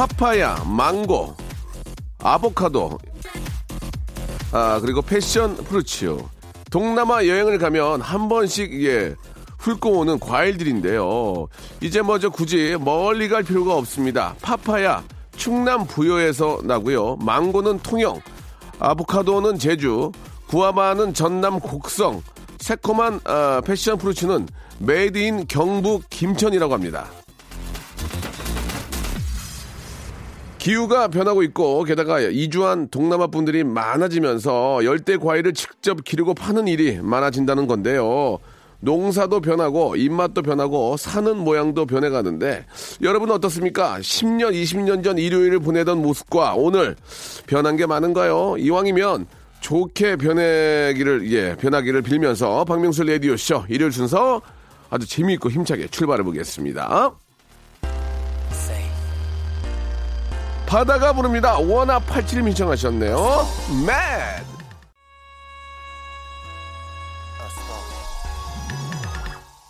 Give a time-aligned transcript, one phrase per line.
[0.00, 1.36] 파파야 망고
[2.20, 2.96] 아보카도
[4.50, 6.30] 아 그리고 패션 프루츠요
[6.70, 9.14] 동남아 여행을 가면 한 번씩 예
[9.58, 11.48] 훑고 오는 과일들인데요.
[11.82, 14.34] 이제 뭐저 굳이 멀리 갈 필요가 없습니다.
[14.40, 15.04] 파파야
[15.36, 17.16] 충남 부여에서 나고요.
[17.16, 18.22] 망고는 통영,
[18.78, 20.12] 아보카도는 제주,
[20.48, 22.22] 구아바는 전남 곡성,
[22.58, 27.10] 새콤한 아, 패션 프루츠는 made in 경북 김천이라고 합니다.
[30.60, 37.66] 기후가 변하고 있고 게다가 이주한 동남아 분들이 많아지면서 열대 과일을 직접 기르고 파는 일이 많아진다는
[37.66, 38.38] 건데요.
[38.80, 42.66] 농사도 변하고 입맛도 변하고 사는 모양도 변해가는데
[43.00, 44.00] 여러분 어떻습니까?
[44.00, 46.94] 10년, 20년 전 일요일을 보내던 모습과 오늘
[47.46, 48.56] 변한 게 많은가요?
[48.58, 49.26] 이왕이면
[49.60, 54.42] 좋게 변하기를 예 변하기를 빌면서 박명수 레디오 쇼 일요일 순서
[54.90, 57.12] 아주 재미있고 힘차게 출발해 보겠습니다.
[60.70, 61.58] 바다가 부릅니다.
[61.58, 63.16] 원아 87님 신청하셨네요.
[63.84, 64.50] 매드.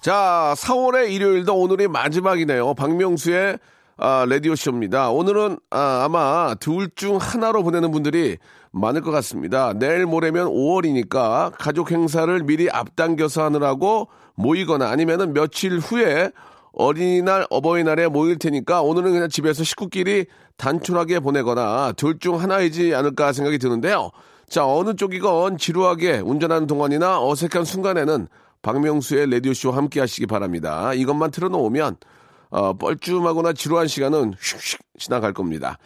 [0.02, 2.74] 자, 4월의 일요일도 오늘이 마지막이네요.
[2.74, 3.58] 박명수의
[3.96, 5.10] 아, 라디오쇼입니다.
[5.10, 8.36] 오늘은 아, 아마 둘 중 하나로 보내는 분들이
[8.72, 9.72] 많을 것 같습니다.
[9.74, 16.30] 내일 모레면 5월이니까 가족 행사를 미리 앞당겨서 하느라고 모이거나 아니면은 며칠 후에
[16.72, 20.26] 어린이날, 어버이날에 모일 테니까 오늘은 그냥 집에서 식구끼리
[20.60, 24.10] 단촐하게 보내거나 둘 중 하나이지 않을까 생각이 드는데요.
[24.48, 28.28] 자, 어느 쪽이건 지루하게 운전하는 동안이나 어색한 순간에는
[28.60, 30.92] 박명수의 라디오쇼 함께 하시기 바랍니다.
[30.92, 31.96] 이것만 틀어놓으면
[32.50, 35.78] 어, 뻘쭘하거나 지루한 시간은 휙휙 지나갈 겁니다.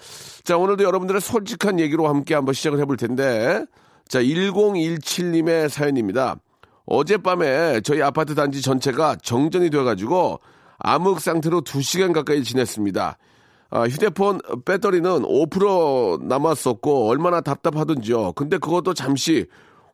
[0.42, 3.64] 자, 오늘도 여러분들의 솔직한 얘기로 함께 한번 시작을 해볼 텐데,
[4.08, 6.36] 자, 1017님의 사연입니다.
[6.86, 10.41] 어젯밤에 저희 아파트 단지 전체가 정전이 되어가지고
[10.78, 13.18] 암흑 상태로 2시간 가까이 지냈습니다.
[13.74, 18.34] 아, 휴대폰 배터리는 5% 남았었고 얼마나 답답하던지요.
[18.34, 19.46] 근데 그것도 잠시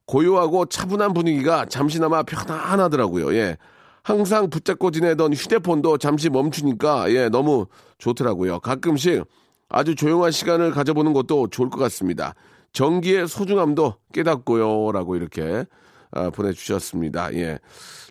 [0.04, 3.34] 고요하고 차분한 분위기가 잠시나마 편안하더라고요.
[3.36, 3.56] 예.
[4.02, 8.60] 항상 붙잡고 지내던 휴대폰도 잠시 멈추니까 예, 너무 좋더라고요.
[8.60, 9.24] 가끔씩
[9.70, 12.34] 아주 조용한 시간을 가져보는 것도 좋을 것 같습니다.
[12.74, 15.64] 전기의 소중함도 깨닫고요라고 이렇게
[16.12, 17.34] 아, 보내주셨습니다.
[17.34, 17.58] 예.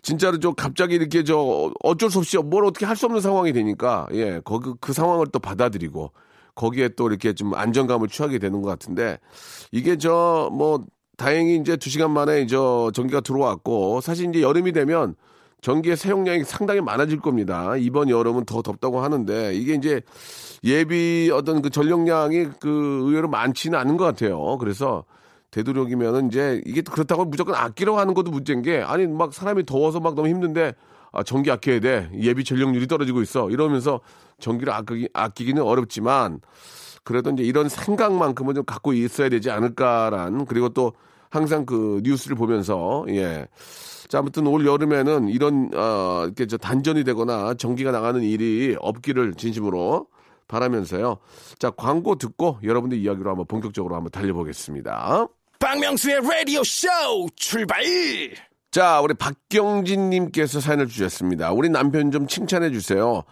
[0.02, 4.06] 진짜로 좀 갑자기 이렇게 저 어쩔 수 없이 뭘 어떻게 할 수 없는 상황이 되니까
[4.12, 6.12] 예, 거기 그 상황을 또 받아들이고
[6.54, 9.18] 거기에 또 이렇게 좀 안정감을 취하게 되는 것 같은데
[9.72, 10.80] 이게 저 뭐
[11.16, 15.14] 다행히 이제 두 시간 만에 저 전기가 들어왔고 사실 이제 여름이 되면
[15.60, 17.76] 전기의 사용량이 상당히 많아질 겁니다.
[17.76, 20.00] 이번 여름은 더 덥다고 하는데 이게 이제
[20.64, 24.56] 예비 어떤 그 전력량이 그 의외로 많지는 않은 것 같아요.
[24.58, 25.04] 그래서
[25.50, 30.14] 되도록이면은 이제 이게 그렇다고 무조건 아끼려고 하는 것도 문제인 게 아니 막 사람이 더워서 막
[30.14, 30.74] 너무 힘든데
[31.12, 32.10] 아, 전기 아껴야 돼.
[32.14, 33.50] 예비 전력률이 떨어지고 있어.
[33.50, 34.00] 이러면서
[34.38, 36.40] 전기를 아끼기, 아끼기는 어렵지만
[37.02, 40.92] 그래도 이제 이런 생각만큼은 좀 갖고 있어야 되지 않을까란 그리고 또
[41.30, 43.46] 항상 그 뉴스를 보면서 예.
[44.08, 50.08] 자, 아무튼 올 여름에는 이런 어 이렇게 저 단전이 되거나 전기가 나가는 일이 없기를 진심으로
[50.48, 51.18] 바라면서요.
[51.58, 55.28] 자, 광고 듣고 여러분들 이야기로 한번 본격적으로 한번 달려보겠습니다.
[55.60, 56.88] 박명수의 라디오 쇼
[57.36, 57.82] 출발!
[58.70, 61.52] 자, 우리 박경진님께서 사연을 주셨습니다.
[61.52, 63.24] 우리 남편 좀 칭찬해 주세요.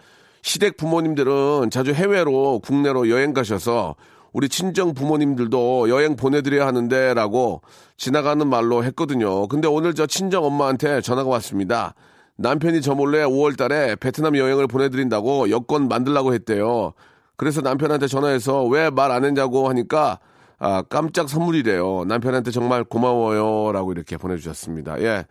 [0.43, 3.95] 시댁 부모님들은 자주 해외로 국내로 여행 가셔서
[4.31, 7.61] 우리 친정 부모님들도 여행 보내드려야 하는데 라고
[7.97, 9.47] 지나가는 말로 했거든요.
[9.47, 11.95] 근데 오늘 저 친정 엄마한테 전화가 왔습니다.
[12.37, 16.93] 남편이 저 몰래 5월 달에 베트남 여행을 보내드린다고 여권 만들라고 했대요.
[17.37, 20.19] 그래서 남편한테 전화해서 왜 말 안 했냐고 하니까
[20.59, 22.05] 아, 깜짝 선물이래요.
[22.05, 23.71] 남편한테 정말 고마워요.
[23.71, 25.01] 라고 이렇게 보내주셨습니다.
[25.01, 25.25] 예.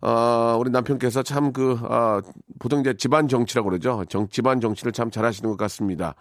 [0.00, 2.22] 아, 우리 남편께서 참 그, 아,
[2.58, 4.04] 보통 이제 집안 정치라고 그러죠.
[4.08, 6.14] 정, 집안 정치를 참 잘하시는 것 같습니다.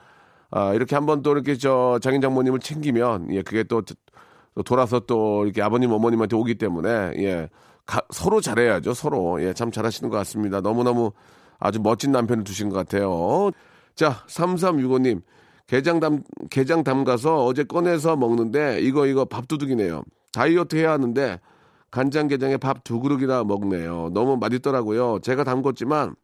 [0.52, 5.46] 아, 이렇게 한번 또 이렇게 저 장인 장모님을 챙기면, 예, 그게 또, 또 돌아서 또
[5.46, 7.50] 이렇게 아버님, 어머님한테 오기 때문에, 예,
[7.86, 8.94] 가, 서로 잘해야죠.
[8.94, 9.42] 서로.
[9.44, 10.62] 예, 참 잘하시는 것 같습니다.
[10.62, 11.12] 너무너무
[11.60, 13.52] 아주 멋진 남편을 두신 것 같아요.
[13.96, 15.22] 자, 3365님.
[15.68, 20.04] 게장 담, 게장 담가서 어제 꺼내서 먹는데 이거, 이거 밥도둑이네요.
[20.32, 21.40] 다이어트 해야 하는데
[21.92, 24.10] 간장게장에 밥 두 그릇이나 먹네요.
[24.14, 25.20] 너무 맛있더라고요.
[25.22, 26.16] 제가 담궜지만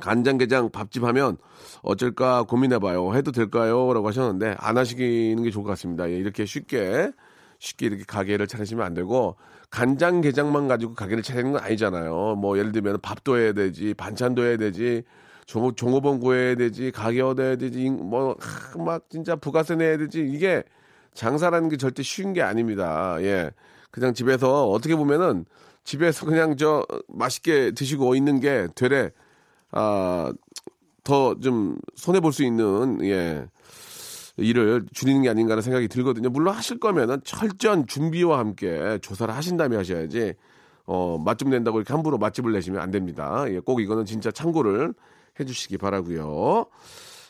[0.00, 1.38] 간장게장 밥집 하면
[1.82, 3.14] 어쩔까 고민해봐요.
[3.14, 3.92] 해도 될까요?
[3.94, 6.10] 라고 하셨는데 안 하시는 게 좋을 것 같습니다.
[6.10, 7.10] 예, 이렇게 쉽게
[7.58, 9.36] 쉽게 이렇게 가게를 차리시면 안 되고
[9.70, 12.36] 간장게장만 가지고 가게를 차리는 건 아니잖아요.
[12.36, 15.04] 뭐 예를 들면 밥도 해야 되지 반찬도 해야 되지
[15.48, 20.62] 종업, 종업원 구해야 되지 가게어도 해야 되지 뭐막 진짜 부가세 내야 되지 이게
[21.14, 23.16] 장사라는 게 절대 쉬운 게 아닙니다.
[23.22, 23.50] 예.
[23.90, 25.46] 그냥 집에서 어떻게 보면은
[25.84, 29.10] 집에서 그냥 저 맛있게 드시고 있는 게 되레
[29.72, 30.32] 아,
[31.02, 33.46] 더 좀 손해 볼 수 있는 예.
[34.36, 36.28] 일을 줄이는 게 아닌가 하는 생각이 들거든요.
[36.28, 40.34] 물론 하실 거면은 철저한 준비와 함께 조사를 하신 다음에 하셔야지
[40.84, 43.46] 어, 맛집 낸다고 이렇게 함부로 맛집을 내시면 안 됩니다.
[43.48, 44.92] 예, 꼭 이거는 진짜 참고를
[45.40, 46.66] 해 주시기 바라고요.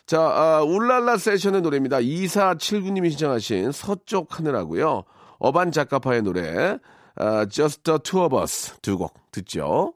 [0.07, 1.99] 자, 아, 울랄라 세션의 노래입니다.
[1.99, 5.05] 2479님이 신청하신 서쪽 하늘하고요.
[5.39, 6.79] 어반 작가파의 노래
[7.17, 9.93] 아, Just the Two of Us 두 곡 듣죠.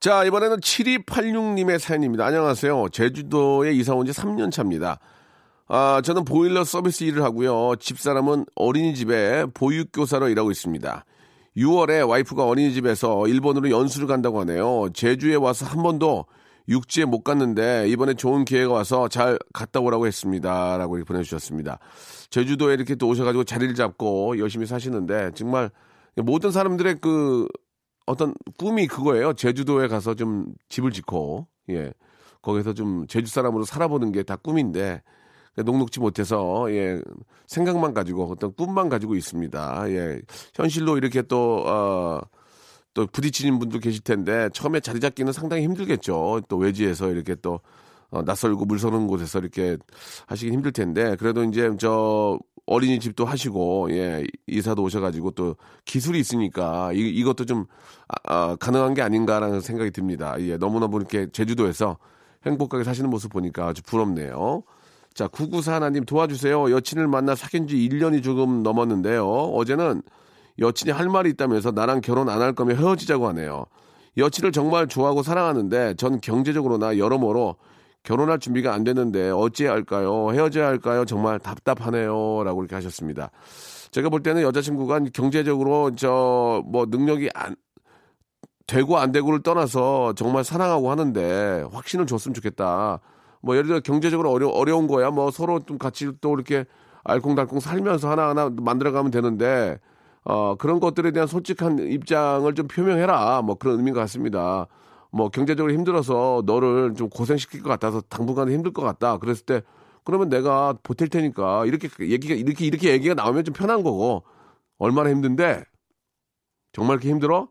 [0.00, 2.24] 자, 이번에는 7286님의 사연입니다.
[2.24, 2.88] 안녕하세요.
[2.92, 5.00] 제주도에 이사 온 지 3년 차입니다.
[5.66, 7.74] 아, 저는 보일러 서비스 일을 하고요.
[7.80, 11.04] 집사람은 어린이집에 보육교사로 일하고 있습니다.
[11.56, 14.88] 6월에 와이프가 어린이집에서 일본으로 연수를 간다고 하네요.
[14.94, 16.26] 제주에 와서 한 번도
[16.68, 20.78] 육지에 못 갔는데 이번에 좋은 기회가 와서 잘 갔다 오라고 했습니다.
[20.78, 21.80] 라고 보내주셨습니다.
[22.30, 25.70] 제주도에 이렇게 또 오셔가지고 자리를 잡고 열심히 사시는데 정말
[26.16, 27.48] 모든 사람들의 그
[28.08, 29.32] 어떤 꿈이 그거예요.
[29.34, 31.92] 제주도에 가서 좀 집을 짓고, 예.
[32.42, 35.02] 거기서 좀 제주 사람으로 살아보는 게 다 꿈인데,
[35.56, 37.00] 녹록지 못해서, 예.
[37.46, 39.90] 생각만 가지고, 어떤 꿈만 가지고 있습니다.
[39.90, 40.20] 예.
[40.54, 42.20] 현실로 이렇게 또, 어,
[42.94, 46.42] 또 부딪히는 분도 계실 텐데, 처음에 자리 잡기는 상당히 힘들겠죠.
[46.48, 47.60] 또 외지에서 이렇게 또,
[48.10, 49.76] 어, 낯설고 물서는 곳에서 이렇게
[50.26, 52.38] 하시긴 힘들 텐데, 그래도 이제 저,
[52.68, 55.56] 어린이집도 하시고 예 이사도 오셔가지고 또
[55.86, 57.64] 기술이 있으니까 이, 이것도 좀
[58.08, 60.36] 아, 아, 가능한 게 아닌가라는 생각이 듭니다.
[60.40, 61.96] 예 너무너무 이렇게 제주도에서
[62.44, 64.62] 행복하게 사시는 모습 보니까 아주 부럽네요.
[65.14, 66.70] 자, 구구사 하나님 도와주세요.
[66.70, 69.26] 여친을 만나 사귄 지 1년이 조금 넘었는데요.
[69.26, 70.02] 어제는
[70.60, 73.64] 여친이 할 말이 있다면서 나랑 결혼 안 할 거면 헤어지자고 하네요.
[74.16, 77.56] 여친을 정말 좋아하고 사랑하는데 전 경제적으로나 여러모로
[78.02, 80.30] 결혼할 준비가 안 됐는데 어찌해야 할까요?
[80.32, 81.04] 헤어져야 할까요?
[81.04, 82.42] 정말 답답하네요.
[82.44, 83.30] 라고 이렇게 하셨습니다.
[83.90, 87.56] 제가 볼 때는 여자친구가 경제적으로 저 뭐 능력이 안
[88.66, 93.00] 되고 안 되고를 떠나서 정말 사랑하고 하는데 확신을 줬으면 좋겠다.
[93.40, 95.10] 뭐 예를 들어 경제적으로 어려, 어려운 거야.
[95.10, 96.64] 뭐 서로 좀 같이 또 이렇게
[97.04, 99.78] 알콩달콩 살면서 하나하나 만들어가면 되는데
[100.24, 103.40] 어, 그런 것들에 대한 솔직한 입장을 좀 표명해라.
[103.42, 104.66] 뭐 그런 의미인 것 같습니다.
[105.12, 109.18] 뭐 경제적으로 힘들어서 너를 좀 고생시킬 것 같아서 당분간은 힘들 것 같다.
[109.18, 109.62] 그랬을 때
[110.04, 114.24] 그러면 내가 보탤 테니까 이렇게 얘기가 이렇게 이렇게 얘기가 나오면 좀 편한 거고
[114.78, 115.64] 얼마나 힘든데
[116.72, 117.48] 정말 이렇게 힘들어?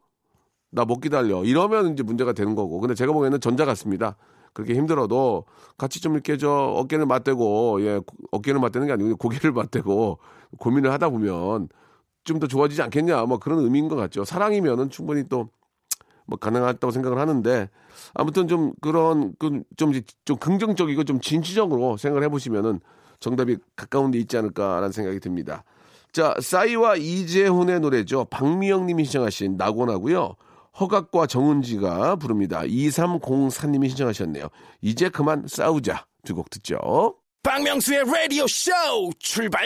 [0.72, 1.44] 나 못 기다려.
[1.44, 2.80] 이러면 이제 문제가 되는 거고.
[2.80, 4.18] 근데 제가 보기에는 전자 같습니다.
[4.54, 5.46] 그렇게 힘들어도
[5.78, 8.02] 같이 좀 이렇게 저 어깨를 맞대고 예
[8.32, 10.20] 어깨를 맞대는 게 아니고 고개를 맞대고
[10.60, 11.70] 고민을 하다 보면
[12.26, 14.26] 좀 더 좋아지지 않겠냐 뭐 그런 의미인 것 같죠.
[14.26, 15.50] 사랑이면은 충분히 또
[16.28, 17.70] 뭐 가능하다고 생각을 하는데
[18.14, 19.94] 아무튼 좀 그런 좀좀
[20.26, 22.80] 좀 긍정적이고 좀 진취적으로 생각을 해보시면은
[23.20, 25.64] 정답이 가까운 데 있지 않을까라는 생각이 듭니다.
[26.12, 28.26] 자, 싸이와 이재훈의 노래죠.
[28.26, 30.36] 박미영님이 신청하신 낙원하고요.
[30.80, 32.62] 허각과 정은지가 부릅니다.
[32.62, 34.48] 2304님이 신청하셨네요.
[34.82, 36.06] 이제 그만 싸우자.
[36.24, 37.16] 두 곡 듣죠.
[37.42, 38.72] 박명수의 라디오 쇼
[39.20, 39.66] 출발!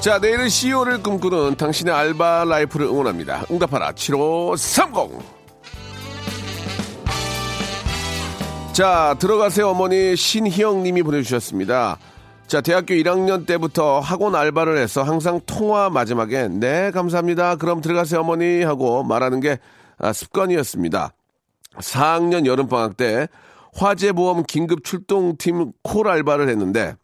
[0.00, 3.46] 자, 내일은 CEO를 꿈꾸는 당신의 알바 라이프를 응원합니다.
[3.50, 5.20] 응답하라 7530.
[8.72, 11.98] 자, 들어가세요 어머니 신희영 님이 보내주셨습니다.
[12.46, 17.56] 자, 대학교 1학년 때부터 학원 알바를 해서 항상 통화 마지막에 네, 감사합니다.
[17.56, 19.58] 그럼 들어가세요 어머니 하고 말하는 게
[19.98, 21.12] 아, 습관이었습니다.
[21.74, 23.26] 4학년 여름방학 때
[23.74, 26.94] 화재보험 긴급 출동팀 콜 알바를 했는데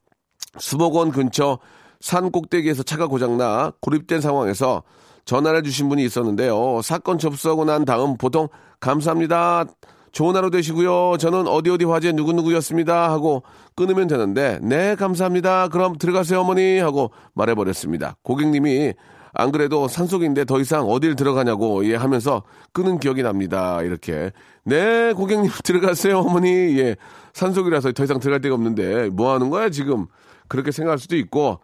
[0.59, 1.59] 수목원 근처
[2.05, 4.83] 산 꼭대기에서 차가 고장나 고립된 상황에서
[5.25, 6.83] 전화를 주신 분이 있었는데요.
[6.83, 9.65] 사건 접수하고 난 다음 보통 감사합니다.
[10.13, 11.17] 좋은 하루 되시고요.
[11.17, 13.11] 저는 어디 어디 화재 누구누구였습니다.
[13.11, 13.43] 하고
[13.75, 15.69] 끊으면 되는데 네 감사합니다.
[15.69, 18.17] 그럼 들어가세요 어머니 하고 말해버렸습니다.
[18.23, 18.93] 고객님이
[19.33, 22.43] 안 그래도 산속인데 더 이상 어딜 들어가냐고 예 하면서
[22.75, 23.81] 끄는 기억이 납니다.
[23.81, 24.31] 이렇게
[24.65, 26.97] 네 고객님 들어가세요 어머니 예
[27.33, 30.05] 산속이라서 더 이상 들어갈 데가 없는데 뭐 하는 거야 지금
[30.49, 31.61] 그렇게 생각할 수도 있고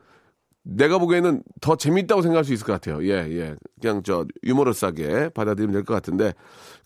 [0.63, 3.03] 내가 보기에는 더 재밌다고 생각할 수 있을 것 같아요.
[3.05, 3.57] 예, 예.
[3.81, 6.35] 그냥 저 유머러스하게 받아들이면 될 것 같은데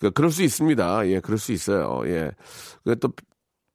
[0.00, 1.09] 그 그럴 수 있습니다.
[1.09, 2.02] 예, 그럴 수 있어요.
[2.07, 2.31] 예.
[3.00, 3.11] 또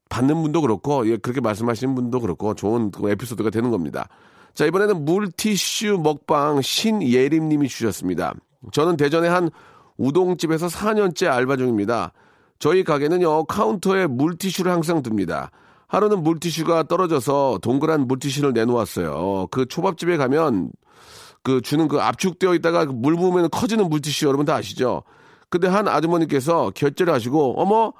[0.08, 4.08] 받는 분도 그렇고 예, 그렇게 말씀하시는 분도 그렇고 좋은 그 에피소드가 되는 겁니다.
[4.54, 8.34] 자, 이번에는 물티슈 먹방 신예림 님이 주셨습니다.
[8.72, 9.50] 저는 대전의 한
[9.96, 12.12] 우동집에서 4년째 알바 중입니다.
[12.58, 15.50] 저희 가게는요, 카운터에 물티슈를 항상 둡니다.
[15.90, 19.48] 하루는 물티슈가 떨어져서 동그란 물티슈를 내놓았어요.
[19.50, 20.70] 그 초밥집에 가면
[21.42, 25.02] 그 주는 그 압축되어 있다가 그물 부으면 커지는 물티슈 여러분 다 아시죠?
[25.48, 27.92] 근데 한 아주머니께서 결제를 하시고 어머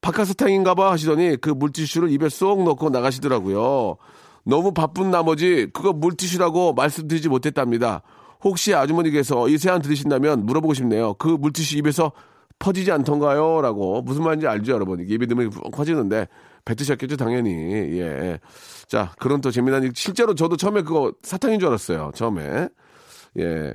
[0.00, 3.96] 바카스탕인가 봐 하시더니 그 물티슈를 입에 쏙 넣고 나가시더라고요.
[4.44, 8.00] 너무 바쁜 나머지 그거 물티슈라고 말씀드리지 못했답니다.
[8.42, 11.14] 혹시 아주머니께서 이 세안 들으신다면 물어보고 싶네요.
[11.14, 12.12] 그 물티슈 입에서
[12.58, 13.60] 퍼지지 않던가요?
[13.60, 14.00] 라고.
[14.00, 15.04] 무슨 말인지 알죠, 여러분?
[15.06, 16.28] 입에 넣으면 퍼지는데
[16.66, 17.50] 뱉으셨겠죠, 당연히.
[17.98, 18.38] 예.
[18.86, 19.92] 자, 그런 또 재미난 일.
[19.94, 22.68] 실제로 저도 처음에 그거 사탕인 줄 알았어요, 처음에.
[23.38, 23.74] 예.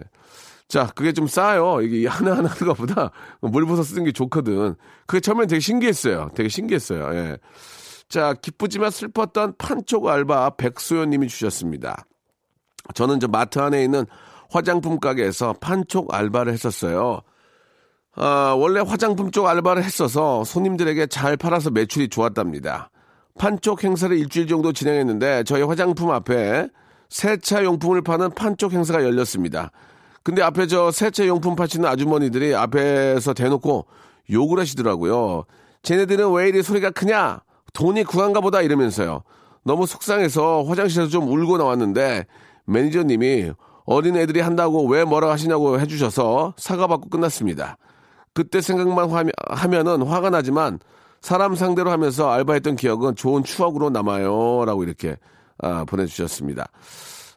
[0.68, 1.82] 자, 그게 좀 싸요.
[1.82, 4.76] 이게 하나하나 하는 것보다 물 부서 쓰는 게 좋거든.
[5.08, 6.30] 그게 처음엔 되게 신기했어요.
[6.36, 7.14] 되게 신기했어요.
[7.16, 7.38] 예.
[8.08, 12.06] 자, 기쁘지만 슬펐던 판촉 알바 백소연 님이 주셨습니다.
[12.94, 14.06] 저는 저 마트 안에 있는
[14.50, 17.22] 화장품 가게에서 판촉 알바를 했었어요.
[18.16, 22.90] 아, 원래 화장품 쪽 알바를 했어서 손님들에게 잘 팔아서 매출이 좋았답니다.
[23.38, 26.68] 판촉 행사를 일주일 정도 진행했는데 저희 화장품 앞에
[27.10, 29.72] 세차 용품을 파는 판촉 행사가 열렸습니다.
[30.24, 33.86] 근데 앞에 저 세차 용품 파시는 아주머니들이 앞에서 대놓고
[34.30, 35.46] 욕을 하시더라고요.
[35.84, 37.42] 쟤네들은 왜 이리 소리가 크냐?
[37.74, 39.24] 돈이 구한가 보다 이러면서요.
[39.64, 42.26] 너무 속상해서 화장실에서 좀 울고 나왔는데
[42.66, 43.54] 매니저님이
[43.86, 47.78] 어린 애들이 한다고 왜 뭐라 하시냐고 해주셔서 사과받고 끝났습니다.
[48.34, 50.80] 그때 생각만 하면, 은 화가 나지만
[51.22, 54.66] 사람 상대로 하면서 알바했던 기억은 좋은 추억으로 남아요.
[54.66, 55.18] 라고 이렇게
[55.60, 56.68] 아, 보내주셨습니다.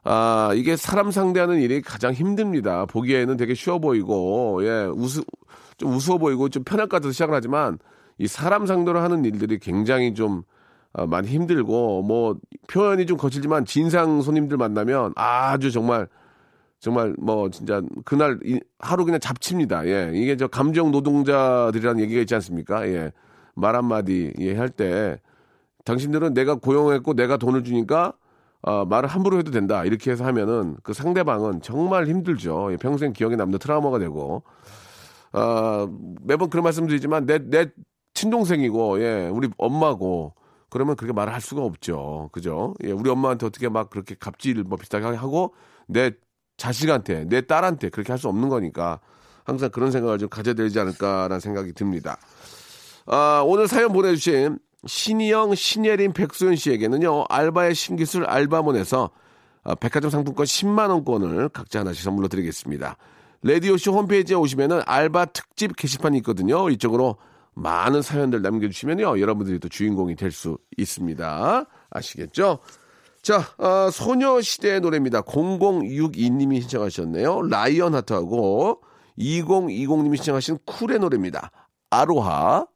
[0.04, 2.86] 아, 이게 사람 상대하는 일이 가장 힘듭니다.
[2.86, 5.22] 보기에는 되게 쉬워 보이고, 예, 우스,
[5.76, 7.78] 좀 우스워 보이고 좀 편할 것 같아서 시작을 하지만
[8.18, 10.42] 이 사람 상대로 하는 일들이 굉장히 좀
[10.92, 12.36] 어, 많이 힘들고 뭐
[12.68, 16.08] 표현이 좀 거칠지만 진상 손님들 만나면 아주 정말
[16.84, 18.38] 정말 뭐 진짜 그날
[18.78, 19.86] 하루 그냥 잡칩니다.
[19.86, 20.10] 예.
[20.14, 22.86] 이게 저 감정 노동자들이라는 얘기가 있지 않습니까?
[22.88, 23.10] 예.
[23.54, 25.18] 말 한마디 예, 할 때
[25.86, 28.12] 당신들은 내가 고용했고 내가 돈을 주니까
[28.62, 29.84] 어, 말을 함부로 해도 된다.
[29.84, 32.72] 이렇게 해서 하면은 그 상대방은 정말 힘들죠.
[32.72, 34.42] 예, 평생 기억에 남는 트라우마가 되고
[35.32, 35.88] 어,
[36.22, 37.66] 매번 그런 말씀 드리지만 내, 내
[38.14, 40.34] 친동생이고, 예, 우리 엄마고,
[40.70, 42.30] 그러면 그렇게 말을 할 수가 없죠.
[42.32, 42.74] 그죠?
[42.84, 45.54] 예, 우리 엄마한테 어떻게 막 그렇게 갑질 뭐 비슷하게 하고,
[45.88, 46.12] 내
[46.56, 49.00] 자식한테, 내 딸한테 그렇게 할 수 없는 거니까,
[49.44, 52.16] 항상 그런 생각을 좀 가져야 되지 않을까라는 생각이 듭니다.
[53.06, 59.10] 아, 오늘 사연 보내주신 신희영, 신예린, 백소연 씨에게는요, 알바의 신기술 알바몬에서
[59.64, 62.96] 아, 백화점 상품권 10만원권을 각자 하나씩 선물로 드리겠습니다.
[63.42, 66.68] 레디오쇼 홈페이지에 오시면은 알바 특집 게시판이 있거든요.
[66.70, 67.16] 이쪽으로
[67.54, 69.20] 많은 사연들 남겨주시면요.
[69.20, 71.66] 여러분들이 또 주인공이 될 수 있습니다.
[71.90, 72.58] 아시겠죠?
[73.24, 75.22] 자, 어, 소녀시대의 노래입니다.
[75.22, 77.48] 0062님이 신청하셨네요.
[77.48, 78.82] 라이언 하트하고
[79.18, 81.50] 2020님이 신청하신 쿨의 노래입니다.
[81.88, 82.66] 아로하.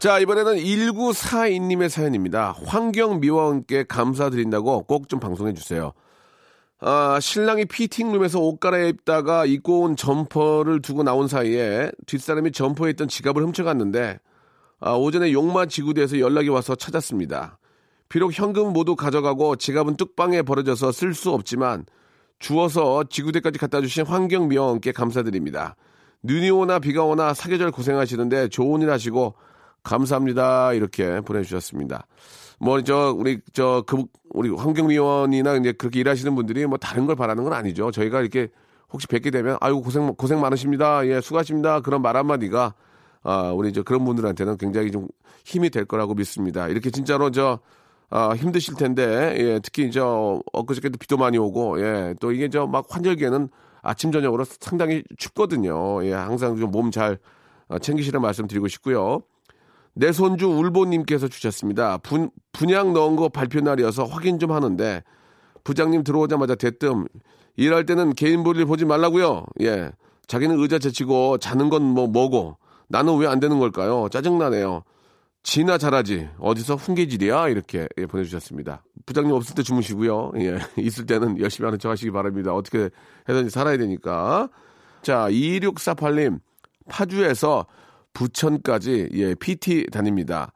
[0.00, 2.56] 자, 이번에는 1942님의 사연입니다.
[2.66, 5.92] 환경미화원께 감사드린다고 꼭 좀 방송해 주세요.
[6.82, 13.42] 아, 신랑이 피팅룸에서 옷 갈아입다가 입고 온 점퍼를 두고 나온 사이에 뒷사람이 점퍼에 있던 지갑을
[13.42, 14.18] 훔쳐갔는데
[14.80, 17.58] 아, 오전에 용마 지구대에서 연락이 와서 찾았습니다.
[18.08, 21.84] 비록 현금 모두 가져가고 지갑은 뚝방에 버려져서 쓸 수 없지만
[22.38, 25.76] 주워서 지구대까지 갖다 주신 환경미화원께 감사드립니다.
[26.22, 29.34] 눈이 오나 비가 오나 사계절 고생하시는데 좋은 일 하시고
[29.82, 30.72] 감사합니다.
[30.72, 32.06] 이렇게 보내주셨습니다.
[32.60, 37.42] 뭐, 저, 우리, 저, 그, 우리 환경위원이나 이제 그렇게 일하시는 분들이 뭐 다른 걸 바라는
[37.44, 37.90] 건 아니죠.
[37.90, 38.48] 저희가 이렇게
[38.92, 41.06] 혹시 뵙게 되면, 아이고, 고생, 고생 많으십니다.
[41.06, 41.80] 예, 수고하십니다.
[41.80, 42.74] 그런 말 한마디가,
[43.22, 45.08] 아, 우리 저 그런 분들한테는 굉장히 좀
[45.44, 46.68] 힘이 될 거라고 믿습니다.
[46.68, 47.60] 이렇게 진짜로 저,
[48.10, 52.86] 아, 힘드실 텐데, 예, 특히 저, 엊그저께도 비도 많이 오고, 예, 또 이게 저 막
[52.90, 53.48] 환절기에는
[53.82, 56.04] 아침, 저녁으로 상당히 춥거든요.
[56.04, 57.18] 예, 항상 좀 몸 잘
[57.80, 59.22] 챙기시는 말씀 드리고 싶고요.
[60.00, 61.98] 내 손주 울보님께서 주셨습니다.
[61.98, 65.02] 분, 분양 넣은 거 발표 날이어서 확인 좀 하는데
[65.62, 67.06] 부장님 들어오자마자 대뜸
[67.56, 69.44] 일할 때는 개인 볼일 보지 말라고요.
[69.60, 69.90] 예.
[70.26, 72.56] 자기는 의자 제치고 자는 건 뭐 뭐고
[72.88, 74.08] 나는 왜 안 되는 걸까요?
[74.10, 74.84] 짜증 나네요.
[75.42, 76.30] 지나 잘하지.
[76.38, 77.48] 어디서 훈계질이야?
[77.48, 78.82] 이렇게 예, 보내주셨습니다.
[79.04, 80.32] 부장님 없을 때 주무시고요.
[80.36, 82.54] 예, 있을 때는 열심히 하는 척 하시기 바랍니다.
[82.54, 82.88] 어떻게
[83.28, 84.48] 해든지 살아야 되니까.
[85.02, 86.40] 자, 2648님,
[86.88, 87.66] 파주에서
[88.14, 90.52] 부천까지, 예, PT 다닙니다.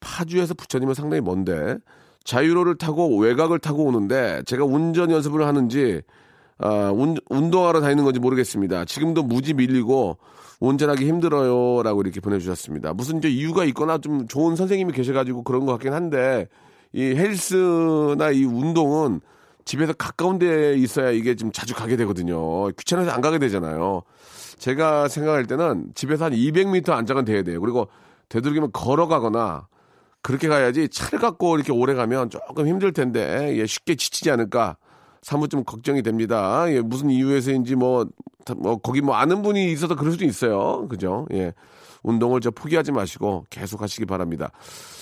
[0.00, 1.78] 파주에서 부천이면 상당히 먼데,
[2.24, 6.02] 자유로를 타고 외곽을 타고 오는데, 제가 운전 연습을 하는지,
[6.58, 8.84] 아, 운, 운동하러 다니는 건지 모르겠습니다.
[8.84, 10.18] 지금도 무지 밀리고,
[10.60, 11.82] 운전하기 힘들어요.
[11.82, 12.92] 라고 이렇게 보내주셨습니다.
[12.92, 16.48] 무슨 이제 이유가 있거나 좀 좋은 선생님이 계셔가지고 그런 것 같긴 한데,
[16.92, 19.20] 이 헬스나 이 운동은
[19.64, 22.68] 집에서 가까운 데에 있어야 이게 좀 자주 가게 되거든요.
[22.72, 24.02] 귀찮아서 안 가게 되잖아요.
[24.60, 27.60] 제가 생각할 때는 집에서 한 200m 안장은 돼야 돼요.
[27.60, 27.88] 그리고
[28.28, 29.66] 되도록이면 걸어가거나
[30.20, 34.76] 그렇게 가야지 차를 갖고 이렇게 오래 가면 조금 힘들 텐데 예, 쉽게 지치지 않을까
[35.22, 36.70] 사뭇 좀 걱정이 됩니다.
[36.70, 38.06] 예, 무슨 이유에서인지 뭐,
[38.56, 40.86] 뭐, 거기 뭐 아는 분이 있어서 그럴 수도 있어요.
[40.88, 41.26] 그죠?
[41.32, 41.54] 예.
[42.02, 44.50] 운동을 저 포기하지 마시고 계속 하시기 바랍니다.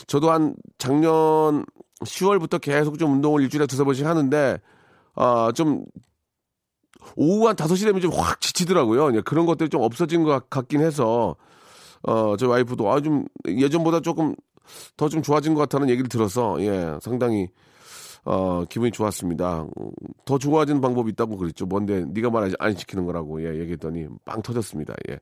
[0.07, 1.65] 저도 한 작년
[2.05, 4.59] 10월부터 계속 좀 운동을 일주일에 두세 번씩 하는데,
[5.15, 5.85] 아, 좀,
[7.17, 9.15] 오후 한 5시 되면 좀 확 지치더라고요.
[9.17, 11.37] 예, 그런 것들이 좀 없어진 것 같긴 해서,
[12.03, 14.35] 어, 저희 와이프도, 아, 좀, 예전보다 조금
[14.97, 17.49] 더 좀 좋아진 것 같다는 얘기를 들어서, 예, 상당히,
[18.25, 19.67] 어, 기분이 좋았습니다.
[20.27, 21.65] 더 좋아지는 방법이 있다고 그랬죠.
[21.67, 24.95] 뭔데 네가 말 안 시키는 거라고 예, 얘기했더니 빵 터졌습니다.
[25.11, 25.19] 예.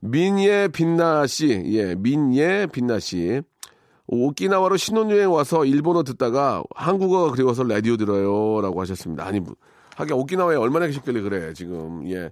[0.00, 3.40] 민예 빛나 씨, 예, 민예 빛나 씨.
[4.06, 9.24] 오키나와로 신혼여행 와서 일본어 듣다가 한국어가 그리워서 라디오 들어요라고 하셨습니다.
[9.24, 9.40] 아니
[9.96, 12.08] 하긴 오키나와에 얼마나 계셨길래 그래 지금.
[12.10, 12.30] 예.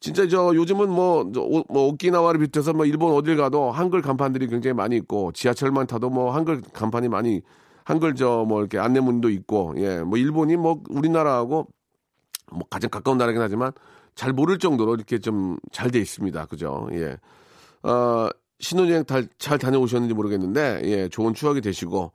[0.00, 4.46] 진짜 저 요즘은 뭐, 저, 오, 뭐 오키나와를 비롯해서 뭐 일본 어딜 가도 한글 간판들이
[4.48, 7.42] 굉장히 많이 있고 지하철만 타도 뭐 한글 간판이 많이
[7.84, 10.00] 한글 저 뭐 이렇게 안내문도 있고 예.
[10.00, 11.66] 뭐 일본이 뭐 우리나라하고
[12.52, 13.72] 뭐 가장 가까운 나라긴 하지만
[14.14, 16.46] 잘 모를 정도로 이렇게 좀 잘 돼 있습니다.
[16.46, 16.88] 그죠?
[16.92, 17.16] 예.
[17.82, 18.28] 어,
[18.60, 22.12] 신혼여행 잘, 잘 다녀오셨는지 모르겠는데 예 좋은 추억이 되시고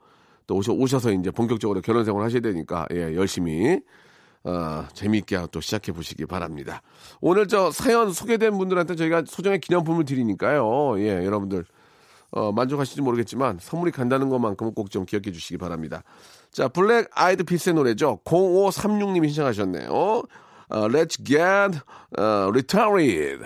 [0.48, 3.80] 또 오셔, 오셔서 이제 본격적으로 결혼 생활 하셔야 되니까 예 열심히
[4.46, 6.82] 어, 재미있게 또 시작해 보시기 바랍니다.
[7.20, 11.00] 오늘 저 사연 소개된 분들한테 저희가 소정의 기념품을 드리니까요.
[11.00, 11.66] 예, 여러분들
[12.32, 16.04] 어, 만족하실지 모르겠지만 선물이 간다는 것만큼은 꼭 좀 기억해 주시기 바랍니다.
[16.52, 18.20] 자, 블랙 아이드 피스의 노래죠.
[18.24, 19.90] 0536님이 신청하셨네요.
[19.90, 21.80] 어, Let's get
[22.18, 23.46] uh, retired.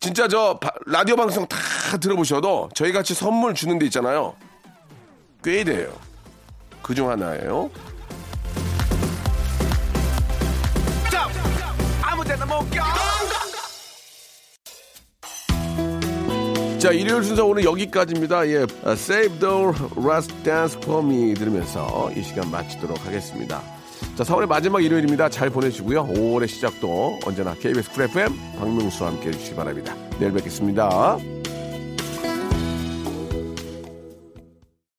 [0.00, 1.58] 진짜 저 라디오 방송 다
[2.00, 4.34] 들어보셔도 저희 같이 선물 주는 데 있잖아요.
[5.42, 5.92] 꽤 돼요.
[6.82, 7.70] 그 중 하나예요.
[16.78, 18.46] 자, 일요일 순서 오늘 여기까지입니다.
[18.48, 19.54] 예, 아, Save the
[19.98, 23.60] Last Dance for Me 들으면서 이 시간 마치도록 하겠습니다.
[24.18, 25.28] 자, 4월의 마지막 일요일입니다.
[25.28, 26.08] 잘 보내시고요.
[26.08, 29.94] 5월의 시작도 언제나 KBS 쿨 FM 박명수와 함께 해주시기 바랍니다.
[30.18, 31.18] 내일 뵙겠습니다.